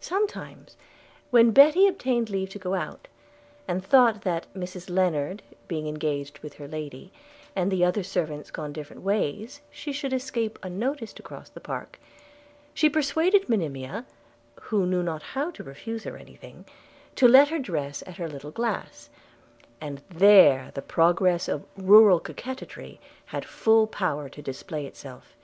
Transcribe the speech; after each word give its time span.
Sometimes, 0.00 0.76
when 1.30 1.52
Betty 1.52 1.86
obtained 1.86 2.28
leave 2.28 2.50
to 2.50 2.58
go 2.58 2.74
out, 2.74 3.08
and 3.66 3.82
thought 3.82 4.20
that, 4.20 4.46
Mrs 4.52 4.90
Lennard 4.90 5.42
being 5.66 5.86
engaged 5.88 6.40
with 6.40 6.52
her 6.56 6.68
lady, 6.68 7.10
and 7.56 7.72
the 7.72 7.82
other 7.82 8.02
servants 8.02 8.50
gone 8.50 8.70
different 8.74 9.00
ways, 9.00 9.62
she 9.70 9.92
should 9.94 10.12
escape 10.12 10.58
unnoticed 10.62 11.18
across 11.18 11.48
the 11.48 11.58
park, 11.58 11.98
she 12.74 12.90
persuaded 12.90 13.48
Monimia, 13.48 14.04
who 14.64 14.84
knew 14.84 15.02
not 15.02 15.22
how 15.22 15.50
to 15.52 15.64
refuse 15.64 16.04
her 16.04 16.18
any 16.18 16.34
thing, 16.36 16.66
to 17.16 17.26
let 17.26 17.48
her 17.48 17.58
dress 17.58 18.02
at 18.06 18.18
her 18.18 18.28
little 18.28 18.50
glass; 18.50 19.08
and 19.80 20.02
there 20.10 20.70
the 20.74 20.82
progress 20.82 21.48
of 21.48 21.64
rural 21.78 22.20
coquetry 22.20 23.00
had 23.24 23.46
full 23.46 23.86
power 23.86 24.28
to 24.28 24.42
display 24.42 24.84
itself. 24.84 25.34